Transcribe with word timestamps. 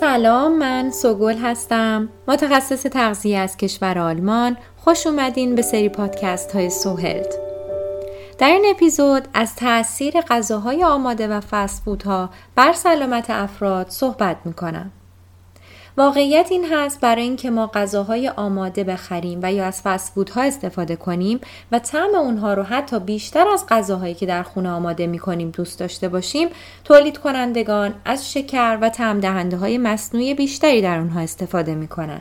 سلام 0.00 0.58
من 0.58 0.90
سوگل 0.90 1.36
هستم. 1.36 2.08
متخصص 2.28 2.82
تغذیه 2.82 3.38
از 3.38 3.56
کشور 3.56 3.98
آلمان. 3.98 4.56
خوش 4.76 5.06
اومدین 5.06 5.54
به 5.54 5.62
سری 5.62 5.88
پادکست 5.88 6.52
های 6.52 6.70
سوهلت 6.70 7.34
در 8.38 8.48
این 8.48 8.64
اپیزود 8.70 9.28
از 9.34 9.56
تاثیر 9.56 10.20
غذاهای 10.20 10.84
آماده 10.84 11.28
و 11.28 11.40
فسفودها 11.40 12.30
بر 12.54 12.72
سلامت 12.72 13.30
افراد 13.30 13.88
صحبت 13.88 14.36
می‌کنم. 14.44 14.90
واقعیت 15.96 16.46
این 16.50 16.72
هست 16.72 17.00
برای 17.00 17.22
اینکه 17.22 17.50
ما 17.50 17.66
غذاهای 17.66 18.28
آماده 18.28 18.84
بخریم 18.84 19.40
و 19.42 19.52
یا 19.52 19.64
از 19.64 19.82
فسفودها 19.82 20.42
استفاده 20.42 20.96
کنیم 20.96 21.40
و 21.72 21.78
طعم 21.78 22.14
اونها 22.14 22.54
رو 22.54 22.62
حتی 22.62 23.00
بیشتر 23.00 23.48
از 23.48 23.64
غذاهایی 23.68 24.14
که 24.14 24.26
در 24.26 24.42
خونه 24.42 24.70
آماده 24.70 25.06
می 25.06 25.18
کنیم 25.18 25.50
دوست 25.50 25.80
داشته 25.80 26.08
باشیم 26.08 26.48
تولید 26.84 27.18
کنندگان 27.18 27.94
از 28.04 28.32
شکر 28.32 28.78
و 28.80 28.88
طعم 28.88 29.20
دهنده 29.20 29.56
های 29.56 29.78
مصنوعی 29.78 30.34
بیشتری 30.34 30.82
در 30.82 30.98
اونها 30.98 31.20
استفاده 31.20 31.74
می 31.74 31.88
کنن. 31.88 32.20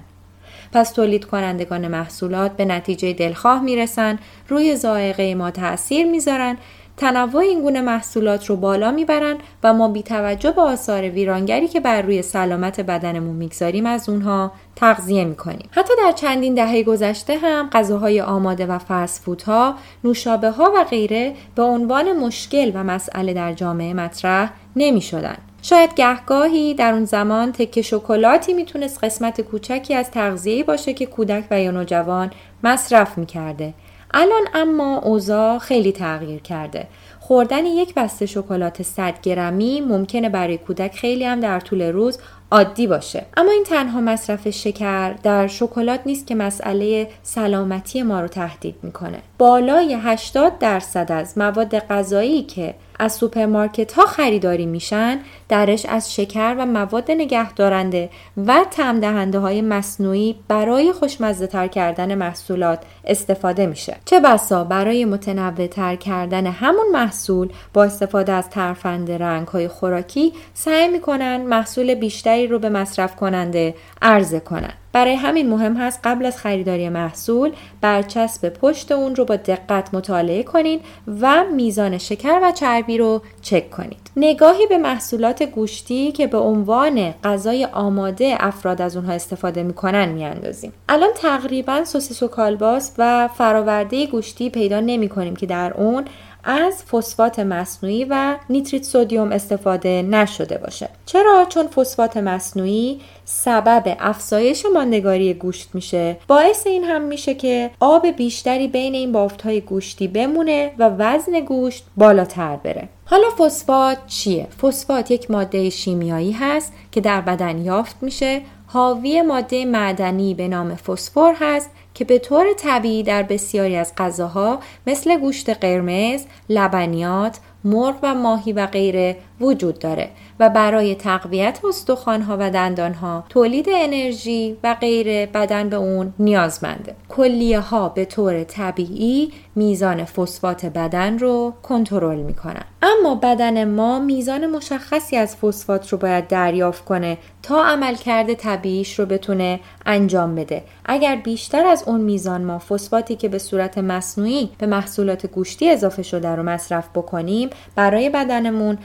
پس 0.74 0.92
تولید 0.92 1.26
کنندگان 1.26 1.88
محصولات 1.88 2.52
به 2.52 2.66
نتیجه 2.66 3.14
دلخواه 3.14 3.62
می‌رسن 3.62 4.20
روی 4.48 4.76
ذائقه 4.76 5.36
ما 5.36 5.52
تاثیر 5.52 6.06
می‌ذارن 6.06 6.58
تنوع 6.98 7.36
این 7.36 7.62
گونه 7.62 7.82
محصولات 7.82 8.46
رو 8.46 8.56
بالا 8.56 8.92
می‌برن 8.92 9.38
و 9.64 9.74
ما 9.74 9.88
بی 9.88 10.04
توجه 10.04 10.52
به 10.52 10.62
آثار 10.62 11.10
ویرانگری 11.10 11.68
که 11.68 11.80
بر 11.80 12.02
روی 12.02 12.22
سلامت 12.22 12.80
بدنمون 12.80 13.36
می‌گذاریم 13.36 13.86
از 13.86 14.10
اونها 14.10 14.52
تغذیه 14.76 15.26
می‌کنیم 15.26 15.70
حتی 15.72 15.94
در 15.98 16.12
چندین 16.12 16.54
دهه 16.54 16.84
گذشته 16.84 17.38
هم 17.38 17.70
غذاهای 17.70 18.22
آماده 18.22 18.66
و 18.66 18.78
فسفودها 18.78 19.76
نوشابه 20.04 20.52
ها 20.52 20.72
و 20.76 20.84
غیره 20.84 21.34
به 21.56 21.64
عنوان 21.64 22.12
مشکل 22.12 22.72
و 22.76 22.84
مسئله 22.84 23.34
در 23.34 23.54
جامعه 23.54 23.94
مطرح 23.94 24.52
نمی 24.76 25.02
شدن. 25.02 25.38
شاید 25.62 25.94
گهگاهی 25.94 26.74
در 26.74 26.94
اون 26.94 27.06
زمان 27.06 27.52
تکه 27.52 27.82
شکلاتی 27.82 28.54
می‌تونست 28.54 29.04
قسمت 29.04 29.42
کوچکی 29.42 29.94
از 29.94 30.12
تغذیه 30.12 30.64
باشه 30.64 30.94
که 30.94 31.06
کودک 31.06 31.44
و 31.52 31.62
یا 31.62 31.72
نوجوان 31.72 32.32
مصرف 32.64 33.18
می‌کرده 33.18 33.74
الان 34.14 34.48
اما 34.54 34.98
اوضاع 34.98 35.58
خیلی 35.58 35.92
تغییر 35.92 36.42
کرده. 36.42 36.88
خوردن 37.20 37.66
یک 37.66 37.94
بسته 37.94 38.26
شکلات 38.26 38.82
100 38.82 39.22
گرمی 39.22 39.82
ممکنه 39.82 40.30
برای 40.30 40.58
کودک 40.58 40.96
خیلی 40.96 41.26
هم 41.26 41.40
در 41.40 41.60
طول 41.60 41.82
روز 41.82 42.20
عادی 42.52 42.88
باشه. 42.88 43.26
اما 43.38 43.52
این 43.52 43.64
تنها 43.64 44.02
مصرف 44.02 44.50
شکر 44.50 45.14
در 45.14 45.48
شکلات 45.48 46.00
نیست 46.06 46.28
که 46.28 46.36
مسئله 46.36 47.10
سلامتی 47.24 48.04
ما 48.04 48.22
رو 48.22 48.28
تهدید 48.28 48.76
می‌کنه. 48.84 49.20
بالای 49.38 49.94
80 49.94 50.60
درصد 50.60 51.12
از 51.12 51.38
مواد 51.38 51.80
غذایی 51.80 52.44
که 52.44 52.76
از 53.02 53.14
سوپرمارکت 53.14 53.94
ها 53.94 54.06
خریداری 54.06 54.66
میشن 54.66 55.20
درش 55.50 55.86
از 55.86 56.16
شکر 56.16 56.56
و 56.58 56.66
مواد 56.66 57.12
نگهدارنده 57.12 58.10
و 58.48 58.66
طعم 58.72 59.00
دهنده 59.00 59.40
های 59.40 59.62
مصنوعی 59.62 60.36
برای 60.48 60.94
خوشمزه 60.94 61.48
تر 61.48 61.68
کردن 61.68 62.16
محصولات 62.16 62.80
استفاده 63.06 63.66
میشه. 63.66 63.96
چه 64.06 64.20
بسا 64.20 64.64
برای 64.64 65.06
متنوع 65.06 65.68
تر 65.68 65.96
کردن 65.96 66.48
همون 66.48 66.86
محصول 66.94 67.50
با 67.74 67.84
استفاده 67.84 68.32
از 68.32 68.50
ترفند 68.50 69.12
رنگ 69.12 69.48
های 69.48 69.68
خوراکی 69.68 70.34
سعی 70.54 70.88
می‌کنن 70.88 71.38
محصول 71.38 71.96
بیشتری 71.96 72.41
رو 72.48 72.60
به 72.60 72.70
مصرف 72.70 73.16
کننده 73.16 73.76
عرضه 74.02 74.40
کنن 74.40 74.74
برای 74.94 75.16
همین 75.16 75.50
مهم 75.50 75.78
هست 75.78 76.00
قبل 76.04 76.26
از 76.26 76.38
خریداری 76.38 76.90
محصول 76.90 77.52
برچسب 77.82 78.50
پشت 78.50 78.92
اون 78.92 79.16
رو 79.16 79.26
با 79.26 79.36
دقت 79.36 79.94
مطالعه 79.94 80.44
کنین 80.44 80.80
و 81.22 81.44
میزان 81.56 81.98
شکر 81.98 82.40
و 82.44 82.52
چربی 82.52 82.98
رو 82.98 83.22
چک 83.42 83.70
کنید. 83.70 84.12
نگاهی 84.16 84.68
به 84.68 84.78
محصولات 84.78 85.44
گوشتی 85.44 86.12
که 86.12 86.28
به 86.28 86.38
عنوان 86.38 87.14
غذای 87.24 87.66
آماده 87.66 88.36
افراد 88.40 88.82
از 88.82 88.96
اونها 88.96 89.14
استفاده 89.14 89.64
می‌کنن 89.64 90.10
میاندازیم. 90.10 90.74
الان 90.90 91.10
تقریبا 91.16 91.86
سوسیس 91.86 92.24
و 92.24 92.28
کالباس 92.28 92.94
و 92.98 93.28
فراورده 93.28 94.08
گوشتی 94.08 94.50
پیدا 94.50 94.80
نمی 94.80 95.10
کنیم 95.10 95.36
که 95.36 95.46
در 95.46 95.74
اون 95.74 96.06
از 96.44 96.84
فسفات 96.84 97.40
مصنوعی 97.40 98.06
و 98.10 98.36
نیتریت 98.50 98.84
سودیوم 98.84 99.32
استفاده 99.32 100.02
نشده 100.02 100.58
باشه. 100.58 100.90
چرا؟ 101.06 101.46
چون 101.50 101.68
فسفات 101.68 102.18
مصنوعی 102.18 103.02
سبب 103.26 103.98
افزایش 104.00 104.66
ماندگاری 104.74 105.34
گوشت 105.34 105.70
میشه. 105.74 106.18
باعث 106.28 106.68
این 106.68 106.84
هم 106.84 107.02
میشه 107.02 107.34
که 107.34 107.72
آب 107.80 108.08
بیشتری 108.08 108.68
بین 108.68 108.94
این 108.94 109.12
بافت 109.12 109.42
های 109.42 109.62
گوشتی 109.62 110.08
بمونه 110.08 110.72
و 110.78 110.90
وزن 110.98 111.40
گوشت 111.40 111.86
بالاتر 111.98 112.56
بره. 112.56 112.90
حالا 113.06 113.30
فسفات 113.30 113.98
چیه؟ 114.08 114.48
فسفات 114.62 115.12
یک 115.12 115.32
ماده 115.32 115.70
شیمیایی 115.70 116.32
هست 116.32 116.74
که 116.92 117.02
در 117.02 117.22
بدن 117.22 117.58
یافت 117.58 117.96
میشه. 118.02 118.42
حاوی 118.74 119.22
ماده 119.22 119.66
معدنی 119.66 120.34
به 120.34 120.48
نام 120.48 120.76
فسفر 120.76 121.36
هست 121.40 121.70
که 121.94 122.06
به 122.06 122.20
طور 122.20 122.46
طبیعی 122.58 123.04
در 123.04 123.24
بسیاری 123.24 123.76
از 123.76 123.94
غذاها 123.98 124.60
مثل 124.88 125.20
گوشت 125.20 125.50
قرمز، 125.50 126.26
لبنیات، 126.50 127.40
مرغ 127.64 127.96
و 128.04 128.16
ماهی 128.16 128.54
و 128.54 128.66
غیره 128.66 129.18
وجود 129.42 129.80
داره 129.80 130.10
و 130.40 130.50
برای 130.50 130.96
تقویت 130.96 131.60
استخوانها 131.64 132.38
و 132.40 132.52
دندانها 132.52 133.24
تولید 133.30 133.66
انرژی 133.70 134.58
و 134.64 134.76
غیره 134.82 135.26
بدن 135.26 135.70
به 135.70 135.76
اون 135.76 136.14
نیازمنده 136.20 136.96
کلیه 137.10 137.60
ها 137.60 137.90
به 137.90 138.06
طور 138.06 138.44
طبیعی 138.44 139.32
میزان 139.56 140.06
فسفات 140.06 140.66
بدن 140.66 141.20
رو 141.20 141.54
کنترل 141.64 142.18
می‌کنن. 142.18 142.66
اما 142.82 143.16
بدن 143.16 143.64
ما 143.64 144.00
میزان 144.00 144.48
مشخصی 144.48 145.18
از 145.18 145.36
فسفات 145.36 145.90
رو 145.90 145.98
باید 145.98 146.28
دریافت 146.28 146.86
کنه 146.86 147.18
تا 147.44 147.64
عملکرد 147.64 148.34
طبیعیش 148.34 149.00
رو 149.00 149.06
بتونه 149.06 149.60
انجام 149.86 150.36
بده. 150.36 150.64
اگر 150.86 151.16
بیشتر 151.16 151.66
از 151.66 151.84
اون 151.88 152.02
میزان 152.02 152.44
ما 152.44 152.60
فسفاتی 152.60 153.16
که 153.16 153.30
به 153.30 153.38
صورت 153.38 153.78
مصنوعی 153.78 154.50
به 154.58 154.66
محصولات 154.66 155.28
گوشتی 155.28 155.70
اضافه 155.70 156.04
شده 156.04 156.30
رو 156.30 156.44
مصرف 156.44 156.90
بکنیم 156.96 157.50
برای 157.76 158.10
بدنمون 158.10 158.78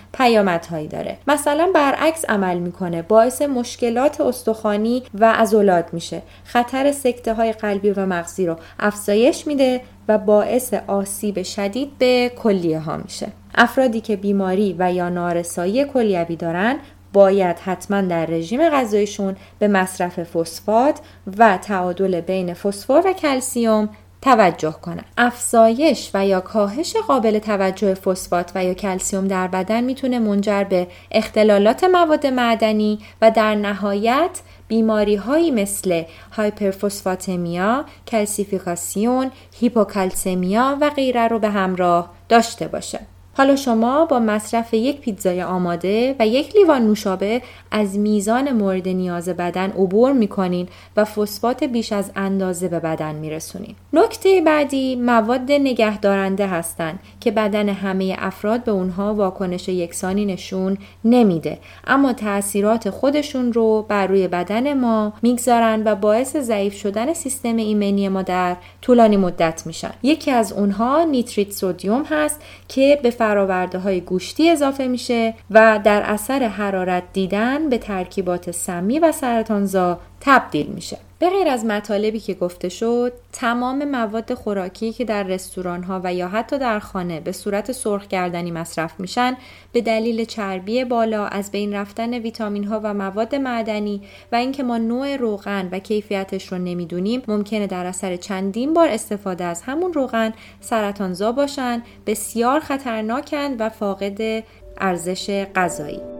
پیامدهایی 0.46 0.88
داره. 0.88 1.18
مثلا 1.26 1.70
برعکس 1.74 2.24
عمل 2.24 2.58
می‌کنه. 2.58 3.02
باعث 3.02 3.42
مشکلات 3.42 4.20
استخوانی 4.20 5.02
و 5.14 5.32
عضلات 5.32 5.94
میشه. 5.94 6.22
خطر 6.44 6.92
سکته 6.92 7.34
های 7.34 7.52
قلبی 7.52 7.90
و 7.90 8.06
مغزی 8.06 8.46
رو 8.46 8.56
افزایش 8.78 9.46
میده 9.46 9.80
و 10.08 10.18
باعث 10.18 10.74
آسیب 10.86 11.42
شدید 11.42 11.98
به 11.98 12.32
کلیه 12.42 12.80
ها 12.80 12.96
میشه. 12.96 13.26
افرادی 13.54 14.00
که 14.00 14.16
بیماری 14.16 14.76
و 14.78 14.92
یا 14.92 15.08
نارسایی 15.08 15.84
کلیوی 15.84 16.36
دارن 16.36 16.76
باید 17.12 17.58
حتما 17.58 18.00
در 18.00 18.26
رژیم 18.26 18.68
غذایشون 18.68 19.36
به 19.58 19.68
مصرف 19.68 20.22
فسفات 20.22 21.00
و 21.38 21.58
تعادل 21.62 22.20
بین 22.20 22.54
فسفر 22.54 23.02
و 23.04 23.12
کلسیوم 23.12 23.88
توجه 24.22 24.72
کنند. 24.82 25.04
افزایش 25.18 26.10
و 26.14 26.26
یا 26.26 26.40
کاهش 26.40 26.96
قابل 26.96 27.38
توجه 27.38 27.94
فسفات 27.94 28.52
و 28.54 28.64
یا 28.64 28.74
کلسیوم 28.74 29.28
در 29.28 29.48
بدن 29.48 29.84
می‌تونه 29.84 30.18
منجر 30.18 30.64
به 30.64 30.88
اختلالات 31.10 31.84
مواد 31.84 32.26
معدنی 32.26 32.98
و 33.22 33.30
در 33.30 33.54
نهایت 33.54 34.40
بیماری 34.68 35.16
هایی 35.16 35.50
مثل 35.50 36.02
هایپرفوسفاتمیا، 36.32 37.84
کلسیفیکاسیون، 38.06 39.30
هیپوکلسمیا 39.60 40.78
و 40.80 40.90
غیره 40.90 41.28
رو 41.28 41.38
به 41.38 41.48
همراه 41.48 42.10
داشته 42.28 42.68
باشه. 42.68 43.00
حالا 43.36 43.56
شما 43.56 44.04
با 44.04 44.18
مصرف 44.18 44.74
یک 44.74 45.00
پیتزای 45.00 45.42
آماده 45.42 46.16
و 46.18 46.26
یک 46.26 46.56
لیوان 46.56 46.82
نوشابه 46.82 47.42
از 47.70 47.98
میزان 47.98 48.52
مورد 48.52 48.88
نیاز 48.88 49.28
بدن 49.28 49.70
عبور 49.70 50.12
می‌کنین 50.12 50.68
و 50.96 51.04
فسفات 51.04 51.64
بیش 51.64 51.92
از 51.92 52.10
اندازه 52.16 52.68
به 52.68 52.80
بدن 52.80 53.14
میرسونین. 53.14 53.74
نکته 53.92 54.40
بعدی 54.40 54.96
مواد 54.96 55.52
نگهدارنده 55.52 56.46
هستند 56.46 56.98
که 57.20 57.30
بدن 57.30 57.68
همه 57.68 58.16
افراد 58.18 58.64
به 58.64 58.72
اونها 58.72 59.14
واکنش 59.14 59.68
یکسانی 59.68 60.26
نشون 60.26 60.78
نمیده 61.04 61.58
اما 61.86 62.12
تاثیرات 62.12 62.90
خودشون 62.90 63.52
رو 63.52 63.86
بر 63.88 64.06
روی 64.06 64.28
بدن 64.28 64.80
ما 64.80 65.12
می‌گذارن 65.22 65.82
و 65.84 65.94
باعث 65.94 66.36
ضعیف 66.36 66.74
شدن 66.74 67.12
سیستم 67.12 67.56
ایمنی 67.56 68.08
ما 68.08 68.22
در 68.22 68.56
طولانی 68.82 69.16
مدت 69.16 69.62
میشن. 69.66 69.92
یکی 70.02 70.30
از 70.30 70.52
اونها 70.52 71.04
نیتریت 71.04 71.52
سودیوم 71.52 72.04
هست 72.10 72.40
که 72.68 73.00
به 73.02 73.10
فراورده 73.26 73.78
های 73.78 74.00
گوشتی 74.00 74.50
اضافه 74.50 74.86
میشه 74.86 75.34
و 75.50 75.80
در 75.84 76.02
اثر 76.02 76.42
حرارت 76.48 77.02
دیدن 77.12 77.68
به 77.68 77.78
ترکیبات 77.78 78.50
سمی 78.50 78.98
و 78.98 79.12
سرطانزا 79.12 80.00
تبدیل 80.26 80.66
میشه. 80.66 80.98
به 81.18 81.30
غیر 81.30 81.48
از 81.48 81.64
مطالبی 81.64 82.20
که 82.20 82.34
گفته 82.34 82.68
شد 82.68 83.12
تمام 83.32 83.84
مواد 83.84 84.34
خوراکی 84.34 84.92
که 84.92 85.04
در 85.04 85.22
رستوران 85.22 85.82
ها 85.82 86.00
و 86.04 86.14
یا 86.14 86.28
حتی 86.28 86.58
در 86.58 86.78
خانه 86.78 87.20
به 87.20 87.32
صورت 87.32 87.72
سرخ 87.72 88.06
کردنی 88.06 88.50
مصرف 88.50 89.00
میشن 89.00 89.36
به 89.72 89.80
دلیل 89.80 90.24
چربی 90.24 90.84
بالا 90.84 91.26
از 91.26 91.50
بین 91.50 91.74
رفتن 91.74 92.14
ویتامین 92.14 92.64
ها 92.64 92.80
و 92.82 92.94
مواد 92.94 93.34
معدنی 93.34 94.02
و 94.32 94.36
اینکه 94.36 94.62
ما 94.62 94.78
نوع 94.78 95.16
روغن 95.16 95.68
و 95.72 95.78
کیفیتش 95.78 96.52
رو 96.52 96.58
نمی‌دونیم 96.58 97.22
ممکنه 97.28 97.66
در 97.66 97.86
اثر 97.86 98.16
چندین 98.16 98.74
بار 98.74 98.88
استفاده 98.88 99.44
از 99.44 99.62
همون 99.62 99.92
روغن 99.92 100.32
سرطانزا 100.60 101.32
باشن 101.32 101.82
بسیار 102.06 102.60
خطرناکند 102.60 103.56
و 103.58 103.68
فاقد 103.68 104.44
ارزش 104.78 105.46
غذایی. 105.54 106.15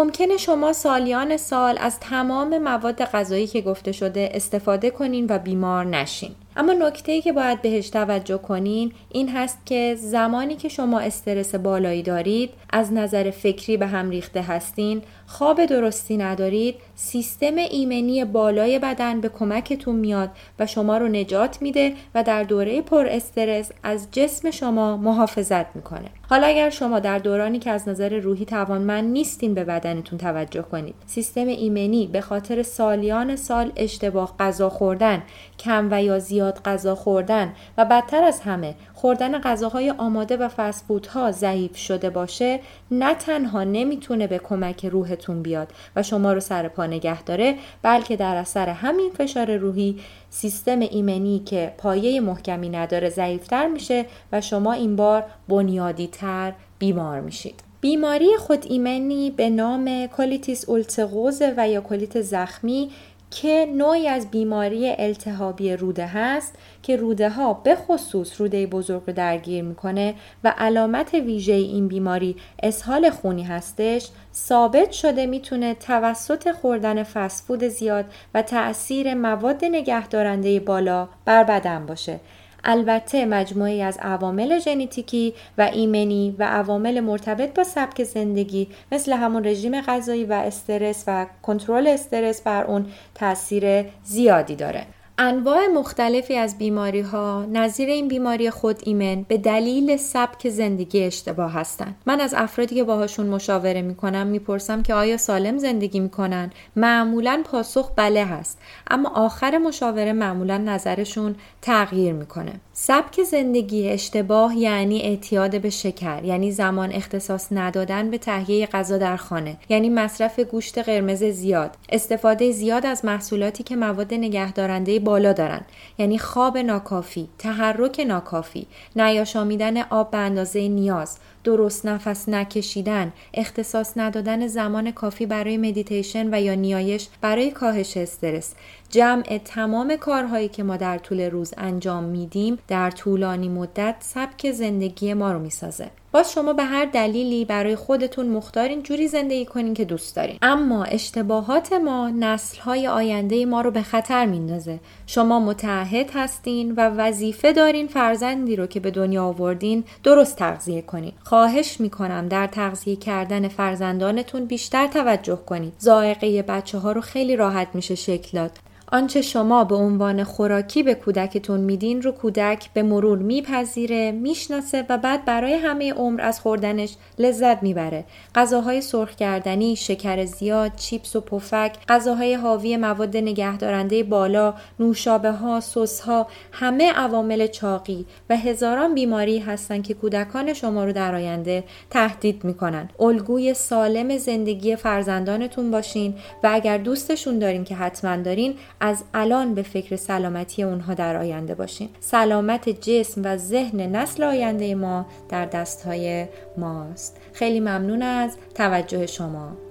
ممکنه 0.00 0.36
شما 0.36 0.72
سالیان 0.72 1.36
سال 1.36 1.76
از 1.80 2.00
تمام 2.00 2.58
مواد 2.58 3.04
غذایی 3.04 3.46
که 3.46 3.60
گفته 3.60 3.92
شده 3.92 4.30
استفاده 4.34 4.90
کنین 4.90 5.26
و 5.28 5.38
بیمار 5.38 5.84
نشین. 5.84 6.30
اما 6.56 6.72
نکته 6.72 7.20
که 7.20 7.32
باید 7.32 7.62
بهش 7.62 7.90
توجه 7.90 8.38
کنین 8.38 8.92
این 9.08 9.28
هست 9.28 9.58
که 9.66 9.96
زمانی 9.98 10.56
که 10.56 10.68
شما 10.68 11.00
استرس 11.00 11.54
بالایی 11.54 12.02
دارید 12.02 12.50
از 12.70 12.92
نظر 12.92 13.30
فکری 13.30 13.76
به 13.76 13.86
هم 13.86 14.10
ریخته 14.10 14.42
هستین 14.42 15.02
خواب 15.26 15.64
درستی 15.64 16.16
ندارید 16.16 16.74
سیستم 16.94 17.56
ایمنی 17.56 18.24
بالای 18.24 18.78
بدن 18.78 19.20
به 19.20 19.28
کمکتون 19.28 19.96
میاد 19.96 20.30
و 20.58 20.66
شما 20.66 20.98
رو 20.98 21.08
نجات 21.08 21.62
میده 21.62 21.94
و 22.14 22.22
در 22.22 22.42
دوره 22.42 22.82
پر 22.82 23.06
استرس 23.06 23.70
از 23.82 24.08
جسم 24.12 24.50
شما 24.50 24.96
محافظت 24.96 25.76
می‌کنه 25.76 26.19
حالا 26.30 26.46
اگر 26.46 26.70
شما 26.70 26.98
در 26.98 27.18
دورانی 27.18 27.58
که 27.58 27.70
از 27.70 27.88
نظر 27.88 28.18
روحی 28.18 28.44
توانمند 28.44 29.12
نیستین 29.12 29.54
به 29.54 29.64
بدنتون 29.64 30.18
توجه 30.18 30.62
کنید. 30.62 30.94
سیستم 31.06 31.46
ایمنی 31.46 32.06
به 32.06 32.20
خاطر 32.20 32.62
سالیان 32.62 33.36
سال 33.36 33.72
اشتباه 33.76 34.34
غذا 34.38 34.68
خوردن 34.68 35.22
کم 35.58 35.88
و 35.90 36.02
یا 36.02 36.18
زیاد 36.18 36.60
غذا 36.64 36.94
خوردن 36.94 37.52
و 37.78 37.84
بدتر 37.84 38.24
از 38.24 38.40
همه 38.40 38.74
خوردن 38.94 39.38
غذاهای 39.38 39.90
آماده 39.90 40.36
و 40.36 40.48
فسفودها 40.48 41.32
ضعیف 41.32 41.76
شده 41.76 42.10
باشه 42.10 42.60
نه 42.90 43.14
تنها 43.14 43.64
نمی‌تونه 43.64 44.26
به 44.26 44.38
کمک 44.38 44.86
روحتون 44.86 45.42
بیاد 45.42 45.72
و 45.96 46.02
شما 46.02 46.32
رو 46.32 46.40
سر 46.40 46.68
پا 46.68 46.86
نگه 46.86 47.22
داره 47.22 47.54
بلکه 47.82 48.16
در 48.16 48.36
اثر 48.36 48.68
همین 48.68 49.10
فشار 49.18 49.56
روحی 49.56 49.98
سیستم 50.30 50.80
ایمنی 50.80 51.38
که 51.38 51.74
پایه 51.78 52.20
محکمی 52.20 52.68
نداره 52.68 53.08
ضعیفتر 53.08 53.66
میشه 53.66 54.06
و 54.32 54.40
شما 54.40 54.72
این 54.72 54.96
بار 54.96 55.24
بنیادی 55.48 56.06
تر 56.06 56.52
بیمار 56.78 57.20
میشید. 57.20 57.62
بیماری 57.80 58.36
خود 58.36 58.66
ایمنی 58.68 59.30
به 59.30 59.50
نام 59.50 60.06
کولیتیس 60.06 60.68
اولتقوز 60.68 61.42
و 61.56 61.68
یا 61.68 61.80
کولیت 61.80 62.20
زخمی 62.20 62.90
که 63.30 63.66
نوعی 63.76 64.08
از 64.08 64.30
بیماری 64.30 64.94
التهابی 64.98 65.76
روده 65.76 66.06
هست 66.06 66.54
که 66.82 66.96
روده 66.96 67.30
ها 67.30 67.52
به 67.52 67.74
خصوص 67.74 68.40
روده 68.40 68.66
بزرگ 68.66 69.02
رو 69.06 69.12
درگیر 69.12 69.64
می‌کنه 69.64 70.14
و 70.44 70.54
علامت 70.58 71.14
ویژه 71.14 71.52
این 71.52 71.88
بیماری 71.88 72.36
اسهال 72.62 73.10
خونی 73.10 73.42
هستش 73.42 74.08
ثابت 74.34 74.92
شده 74.92 75.26
می‌تونه 75.26 75.74
توسط 75.74 76.52
خوردن 76.52 77.02
فسفود 77.02 77.64
زیاد 77.64 78.04
و 78.34 78.42
تأثیر 78.42 79.14
مواد 79.14 79.64
نگهدارنده 79.64 80.60
بالا 80.60 81.08
بر 81.24 81.44
بدن 81.44 81.86
باشه. 81.86 82.20
البته 82.64 83.26
مجموعی 83.26 83.82
از 83.82 83.98
عوامل 83.98 84.58
ژنتیکی 84.58 85.34
و 85.58 85.62
ایمنی 85.62 86.34
و 86.38 86.44
عوامل 86.44 87.00
مرتبط 87.00 87.54
با 87.54 87.64
سبک 87.64 88.04
زندگی 88.04 88.68
مثل 88.92 89.12
همون 89.12 89.44
رژیم 89.44 89.80
غذایی 89.80 90.24
و 90.24 90.32
استرس 90.32 91.04
و 91.06 91.26
کنترل 91.42 91.86
استرس 91.86 92.42
بر 92.42 92.64
اون 92.64 92.86
تاثیر 93.14 93.84
زیادی 94.04 94.56
داره. 94.56 94.86
انواع 95.22 95.66
مختلفی 95.66 96.34
از 96.34 96.58
بیماری 96.58 97.00
ها 97.00 97.46
نظیر 97.52 97.88
این 97.88 98.08
بیماری 98.08 98.50
خود 98.50 98.76
ایمن 98.82 99.22
به 99.28 99.36
دلیل 99.36 99.96
سبک 99.96 100.48
زندگی 100.48 101.02
اشتباه 101.02 101.52
هستند. 101.52 101.96
من 102.06 102.20
از 102.20 102.34
افرادی 102.34 102.74
که 102.74 102.84
باهاشون 102.84 103.26
مشاوره 103.26 103.82
می‌کنم 103.82 104.26
می‌پرسم 104.26 104.82
که 104.82 104.94
آیا 104.94 105.16
سالم 105.16 105.58
زندگی 105.58 106.00
می‌کنن؟ 106.00 106.50
معمولا 106.76 107.42
پاسخ 107.44 107.92
بله 107.96 108.24
هست. 108.24 108.58
اما 108.90 109.08
آخر 109.14 109.58
مشاوره 109.58 110.12
معمولا 110.12 110.58
نظرشون 110.58 111.34
تغییر 111.62 112.12
می‌کنه. 112.12 112.52
سبک 112.72 113.22
زندگی 113.22 113.88
اشتباه 113.88 114.56
یعنی 114.56 115.02
اعتیاد 115.02 115.60
به 115.60 115.70
شکر 115.70 116.24
یعنی 116.24 116.52
زمان 116.52 116.92
اختصاص 116.92 117.48
ندادن 117.52 118.10
به 118.10 118.18
تهیه 118.18 118.66
غذا 118.66 118.98
در 118.98 119.16
خانه 119.16 119.56
یعنی 119.68 119.90
مصرف 119.90 120.40
گوشت 120.40 120.78
قرمز 120.78 121.24
زیاد 121.24 121.70
استفاده 121.88 122.52
زیاد 122.52 122.86
از 122.86 123.04
محصولاتی 123.04 123.62
که 123.62 123.76
مواد 123.76 124.14
نگهدارنده 124.14 124.98
بالا 125.10 125.32
دارن 125.32 125.60
یعنی 125.98 126.18
خواب 126.18 126.58
ناکافی 126.58 127.28
تحرک 127.38 128.00
ناکافی 128.00 128.66
نیاشامیدن 128.96 129.82
آب 129.82 130.10
به 130.10 130.18
اندازه 130.18 130.68
نیاز 130.68 131.18
درست 131.44 131.86
نفس 131.86 132.28
نکشیدن 132.28 133.12
اختصاص 133.34 133.92
ندادن 133.96 134.46
زمان 134.46 134.90
کافی 134.90 135.26
برای 135.26 135.56
مدیتیشن 135.56 136.34
و 136.34 136.40
یا 136.40 136.54
نیایش 136.54 137.08
برای 137.20 137.50
کاهش 137.50 137.96
استرس. 137.96 138.54
جمع 138.90 139.38
تمام 139.44 139.96
کارهایی 139.96 140.48
که 140.48 140.62
ما 140.62 140.76
در 140.76 140.98
طول 140.98 141.20
روز 141.20 141.54
انجام 141.58 142.04
میدیم 142.04 142.58
در 142.68 142.90
طولانی 142.90 143.48
مدت 143.48 143.96
سبک 144.00 144.52
زندگی 144.52 145.14
ما 145.14 145.32
رو 145.32 145.38
می‌سازه. 145.38 145.90
باز 146.12 146.32
شما 146.32 146.52
به 146.52 146.64
هر 146.64 146.84
دلیلی 146.84 147.44
برای 147.44 147.76
خودتون 147.76 148.28
مختارین 148.28 148.82
جوری 148.82 149.08
زندگی 149.08 149.44
کنین 149.44 149.74
که 149.74 149.84
دوست 149.84 150.16
دارین. 150.16 150.38
اما 150.42 150.84
اشتباهات 150.84 151.72
ما 151.72 152.10
نسلهای 152.10 152.88
آینده 152.88 153.46
ما 153.46 153.60
رو 153.60 153.70
به 153.70 153.82
خطر 153.82 154.26
میندازه. 154.26 154.80
شما 155.12 155.40
متعهد 155.40 156.10
هستین 156.14 156.72
و 156.72 156.80
وظیفه 156.80 157.52
دارین 157.52 157.86
فرزندی 157.86 158.56
رو 158.56 158.66
که 158.66 158.80
به 158.80 158.90
دنیا 158.90 159.24
آوردین 159.24 159.84
درست 160.02 160.36
تغذیه 160.36 160.82
کنین. 160.82 161.12
خواهش 161.24 161.80
می‌کنم 161.80 162.28
در 162.28 162.46
تغذیه 162.46 162.96
کردن 162.96 163.48
فرزندانتون 163.48 164.44
بیشتر 164.44 164.86
توجه 164.86 165.38
کنید. 165.46 165.72
ذائقه 165.80 166.42
بچه 166.42 166.78
ها 166.78 166.92
رو 166.92 167.00
خیلی 167.00 167.36
راحت 167.36 167.68
میشه 167.74 167.94
شکل 167.94 168.38
داد. 168.38 168.58
آنچه 168.92 169.22
شما 169.22 169.64
به 169.64 169.74
عنوان 169.74 170.24
خوراکی 170.24 170.82
به 170.82 170.94
کودکتون 170.94 171.60
میدین 171.60 172.02
رو 172.02 172.12
کودک 172.12 172.70
به 172.74 172.82
مرور 172.82 173.18
میپذیره 173.18 174.12
می‌شناسه 174.12 174.86
و 174.88 174.98
بعد 174.98 175.24
برای 175.24 175.54
همه 175.54 175.92
عمر 175.92 176.20
از 176.20 176.40
خوردنش 176.40 176.96
لذت 177.18 177.62
می‌بره. 177.62 178.04
غذاهای 178.34 178.80
سرخ 178.80 179.16
کردنی 179.16 179.76
شکر 179.76 180.24
زیاد 180.24 180.74
چیپس 180.76 181.16
و 181.16 181.20
پفک 181.20 181.72
غذاهای 181.88 182.34
حاوی 182.34 182.76
مواد 182.76 183.16
نگهدارنده 183.16 184.02
بالا 184.02 184.54
نوشابه 184.80 185.30
ها 185.30 185.60
سس 185.60 186.00
ها 186.00 186.26
همه 186.52 186.92
عوامل 186.92 187.46
چاقی 187.46 188.06
و 188.30 188.36
هزاران 188.36 188.94
بیماری 188.94 189.38
هستند 189.38 189.82
که 189.82 189.94
کودکان 189.94 190.54
شما 190.54 190.84
رو 190.84 190.92
در 190.92 191.14
آینده 191.14 191.64
تهدید 191.90 192.44
می‌کنن. 192.44 192.88
الگوی 193.00 193.54
سالم 193.54 194.18
زندگی 194.18 194.76
فرزندانتون 194.76 195.70
باشین 195.70 196.14
و 196.42 196.50
اگر 196.52 196.78
دوستشون 196.78 197.38
دارین 197.38 197.64
که 197.64 197.74
حتما 197.74 198.16
دارین 198.16 198.54
از 198.80 199.04
الان 199.14 199.54
به 199.54 199.62
فکر 199.62 199.96
سلامتی 199.96 200.62
اونها 200.62 200.94
در 200.94 201.16
آینده 201.16 201.54
باشین 201.54 201.88
سلامت 202.00 202.68
جسم 202.68 203.20
و 203.24 203.36
ذهن 203.36 203.96
نسل 203.96 204.22
آینده 204.22 204.74
ما 204.74 205.06
در 205.28 205.46
دستهای 205.46 206.26
ماست. 206.56 207.16
خیلی 207.32 207.60
ممنون 207.60 208.02
از 208.02 208.36
توجه 208.54 209.06
شما. 209.06 209.69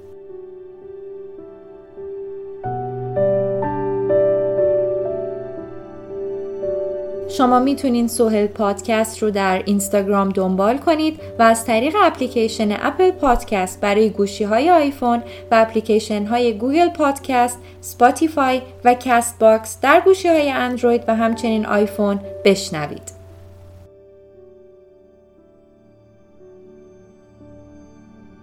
شما 7.39 7.59
می‌تونین 7.59 8.07
سوهل 8.07 8.47
پادکست 8.47 9.23
رو 9.23 9.31
در 9.31 9.61
اینستاگرام 9.65 10.29
دنبال 10.29 10.77
کنید 10.77 11.19
و 11.39 11.43
از 11.43 11.65
طریق 11.65 11.95
اپلیکیشن 12.01 12.71
Apple 12.71 13.11
Podcast 13.11 13.81
برای 13.81 14.09
گوشی 14.09 14.43
های 14.43 14.69
آیفون 14.69 15.23
و 15.51 15.55
اپلیکیشن 15.55 16.25
های 16.25 16.53
Google 16.53 16.89
Podcast، 16.89 17.59
Spotify 17.81 18.61
و 18.85 18.93
Castbox 18.93 19.79
در 19.81 20.01
گوشی 20.05 20.27
های 20.27 20.49
اندروید 20.49 21.03
و 21.07 21.15
همچنین 21.15 21.65
آیفون 21.65 22.19
بشنوید. 22.45 23.18